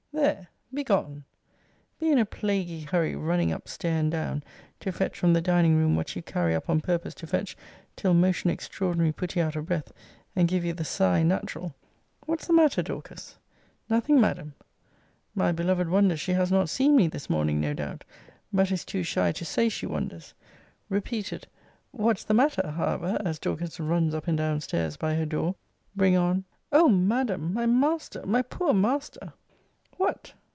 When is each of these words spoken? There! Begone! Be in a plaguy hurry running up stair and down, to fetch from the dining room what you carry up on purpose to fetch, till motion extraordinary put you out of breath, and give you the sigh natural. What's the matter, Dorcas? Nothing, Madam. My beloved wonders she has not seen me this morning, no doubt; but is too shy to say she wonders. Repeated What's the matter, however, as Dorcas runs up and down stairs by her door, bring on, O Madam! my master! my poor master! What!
There! 0.13 0.49
Begone! 0.73 1.23
Be 1.97 2.11
in 2.11 2.17
a 2.17 2.25
plaguy 2.25 2.81
hurry 2.81 3.15
running 3.15 3.53
up 3.53 3.69
stair 3.69 3.97
and 3.97 4.11
down, 4.11 4.43
to 4.81 4.91
fetch 4.91 5.17
from 5.17 5.31
the 5.31 5.39
dining 5.41 5.77
room 5.77 5.95
what 5.95 6.13
you 6.17 6.21
carry 6.21 6.53
up 6.53 6.69
on 6.69 6.81
purpose 6.81 7.13
to 7.15 7.27
fetch, 7.27 7.55
till 7.95 8.13
motion 8.13 8.49
extraordinary 8.49 9.13
put 9.13 9.37
you 9.37 9.41
out 9.41 9.55
of 9.55 9.67
breath, 9.67 9.93
and 10.35 10.49
give 10.49 10.65
you 10.65 10.73
the 10.73 10.83
sigh 10.83 11.23
natural. 11.23 11.75
What's 12.25 12.45
the 12.45 12.51
matter, 12.51 12.83
Dorcas? 12.83 13.39
Nothing, 13.89 14.19
Madam. 14.19 14.53
My 15.33 15.53
beloved 15.53 15.87
wonders 15.87 16.19
she 16.19 16.33
has 16.33 16.51
not 16.51 16.67
seen 16.69 16.97
me 16.97 17.07
this 17.07 17.29
morning, 17.29 17.61
no 17.61 17.73
doubt; 17.73 18.03
but 18.51 18.69
is 18.69 18.83
too 18.83 19.03
shy 19.03 19.31
to 19.31 19.45
say 19.45 19.69
she 19.69 19.85
wonders. 19.85 20.33
Repeated 20.89 21.47
What's 21.91 22.25
the 22.25 22.33
matter, 22.33 22.71
however, 22.71 23.17
as 23.23 23.39
Dorcas 23.39 23.79
runs 23.79 24.13
up 24.13 24.27
and 24.27 24.37
down 24.37 24.59
stairs 24.59 24.97
by 24.97 25.15
her 25.15 25.25
door, 25.25 25.55
bring 25.95 26.17
on, 26.17 26.43
O 26.73 26.89
Madam! 26.89 27.53
my 27.53 27.65
master! 27.65 28.25
my 28.25 28.41
poor 28.41 28.73
master! 28.73 29.31
What! 29.97 30.33